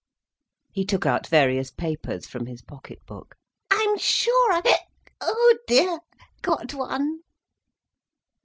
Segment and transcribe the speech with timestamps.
[0.71, 3.35] He took out various papers from his pocket book.
[3.69, 5.13] "I'm sure I've—hic!
[5.21, 7.21] Oh dear!—got one."